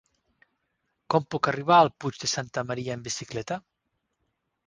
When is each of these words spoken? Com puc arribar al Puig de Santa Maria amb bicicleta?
Com 1.13 1.27
puc 1.33 1.49
arribar 1.51 1.77
al 1.81 1.91
Puig 2.05 2.17
de 2.23 2.29
Santa 2.31 2.65
Maria 2.69 2.95
amb 2.97 3.09
bicicleta? 3.09 3.61